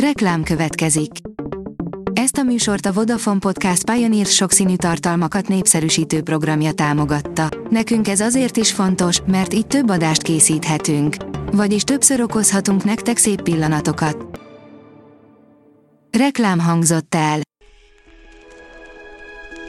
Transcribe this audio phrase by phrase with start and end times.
[0.00, 1.10] Reklám következik.
[2.12, 7.48] Ezt a műsort a Vodafone Podcast Pioneer sokszínű tartalmakat népszerűsítő programja támogatta.
[7.70, 11.16] Nekünk ez azért is fontos, mert így több adást készíthetünk.
[11.52, 14.40] Vagyis többször okozhatunk nektek szép pillanatokat.
[16.10, 17.40] Reklám hangzott el.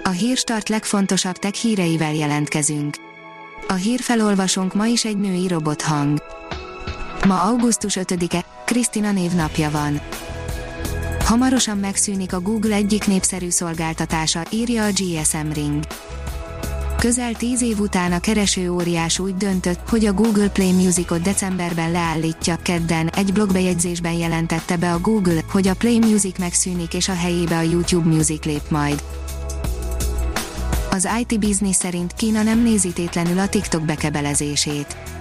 [0.04, 2.96] A hírstart legfontosabb tech híreivel jelentkezünk.
[3.68, 6.24] A hírfelolvasónk ma is egy női robothang.
[7.28, 10.02] Ma augusztus 5-e, Krisztina névnapja van.
[11.28, 15.84] Hamarosan megszűnik a Google egyik népszerű szolgáltatása, írja a GSM Ring.
[16.98, 21.92] Közel tíz év után a kereső óriás úgy döntött, hogy a Google Play Musicot decemberben
[21.92, 22.58] leállítja.
[22.62, 27.58] Kedden egy blogbejegyzésben jelentette be a Google, hogy a Play Music megszűnik és a helyébe
[27.58, 29.04] a YouTube Music lép majd.
[30.92, 35.17] Az IT Business szerint Kína nem nézi tétlenül a TikTok bekebelezését.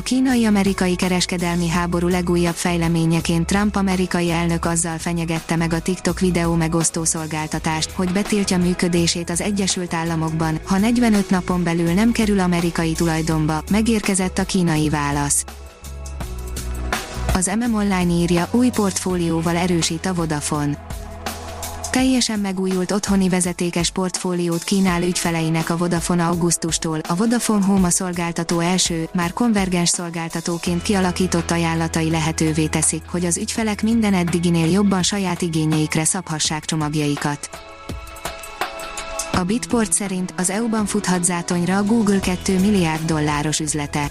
[0.00, 6.54] A kínai-amerikai kereskedelmi háború legújabb fejleményeként Trump amerikai elnök azzal fenyegette meg a TikTok videó
[6.54, 12.92] megosztó szolgáltatást, hogy betiltja működését az Egyesült Államokban, ha 45 napon belül nem kerül amerikai
[12.92, 15.44] tulajdonba, megérkezett a kínai válasz.
[17.34, 20.86] Az MM Online írja, új portfólióval erősít a Vodafone
[21.90, 26.98] Teljesen megújult otthoni vezetékes portfóliót kínál ügyfeleinek a Vodafone augusztustól.
[27.08, 33.82] A Vodafone Home szolgáltató első, már konvergens szolgáltatóként kialakított ajánlatai lehetővé teszik, hogy az ügyfelek
[33.82, 37.50] minden eddiginél jobban saját igényeikre szabhassák csomagjaikat.
[39.32, 44.10] A Bitport szerint az EU-ban futhat zátonyra a Google 2 milliárd dolláros üzlete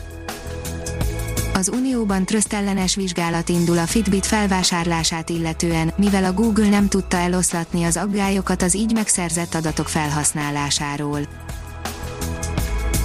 [1.59, 7.83] az Unióban trösztellenes vizsgálat indul a Fitbit felvásárlását illetően, mivel a Google nem tudta eloszlatni
[7.83, 11.19] az aggályokat az így megszerzett adatok felhasználásáról.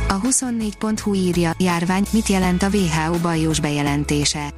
[0.09, 4.53] A 24.hu írja, járvány, mit jelent a WHO bajós bejelentése.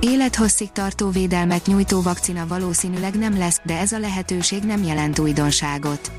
[0.00, 6.10] Élethosszig tartó védelmet nyújtó vakcina valószínűleg nem lesz, de ez a lehetőség nem jelent újdonságot.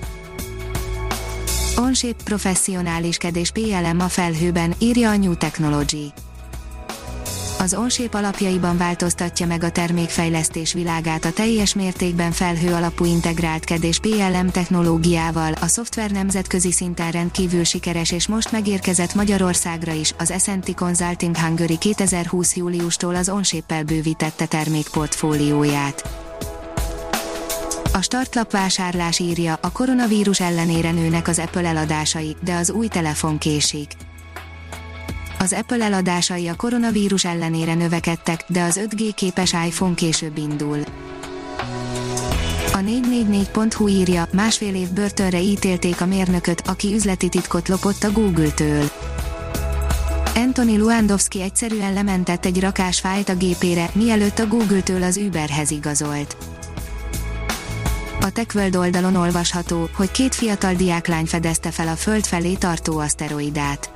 [1.77, 6.13] Onshape professzionáliskedés PLM a felhőben, írja a New Technology
[7.59, 13.83] az Onshape alapjaiban változtatja meg a termékfejlesztés világát a teljes mértékben felhő alapú integrált KED
[13.83, 15.53] és PLM technológiával.
[15.53, 20.13] A szoftver nemzetközi szinten rendkívül sikeres és most megérkezett Magyarországra is.
[20.17, 26.09] Az S&T Consulting Hungary 2020 júliustól az Onshape-el bővítette termékportfólióját.
[27.93, 33.37] A startlap vásárlás írja, a koronavírus ellenére nőnek az Apple eladásai, de az új telefon
[33.37, 34.07] késik
[35.39, 40.79] az Apple eladásai a koronavírus ellenére növekedtek, de az 5G képes iPhone később indul.
[42.73, 48.91] A 444.hu írja, másfél év börtönre ítélték a mérnököt, aki üzleti titkot lopott a Google-től.
[50.35, 56.37] Anthony Luandowski egyszerűen lementett egy rakás fájt a gépére, mielőtt a Google-től az Uberhez igazolt.
[58.21, 63.89] A TechWorld oldalon olvasható, hogy két fiatal diáklány fedezte fel a Föld felé tartó aszteroidát.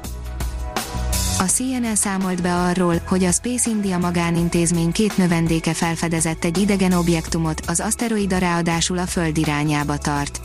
[1.40, 6.92] A CNN számolt be arról, hogy a Space India magánintézmény két növendéke felfedezett egy idegen
[6.92, 10.42] objektumot, az aszteroida ráadásul a Föld irányába tart.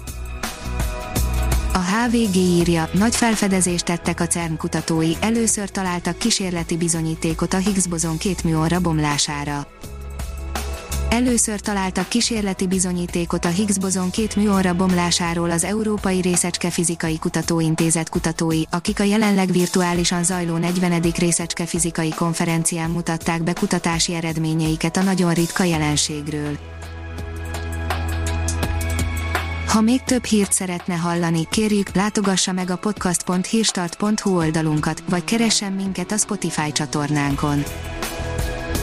[1.73, 7.87] A HVG írja, nagy felfedezést tettek a CERN kutatói, először találtak kísérleti bizonyítékot a Higgs
[7.87, 9.67] bozon két műorra bomlására.
[11.11, 18.09] Először találtak kísérleti bizonyítékot a Higgs bozon két műorra bomlásáról az Európai Részecske Fizikai Kutatóintézet
[18.09, 21.01] kutatói, akik a jelenleg virtuálisan zajló 40.
[21.19, 26.59] Részecske Fizikai Konferencián mutatták be kutatási eredményeiket a nagyon ritka jelenségről.
[29.69, 36.13] Ha még több hírt szeretne hallani, kérjük, látogassa meg a podcast.hírstart.hu oldalunkat, vagy keressen minket
[36.13, 37.63] a Spotify csatornánkon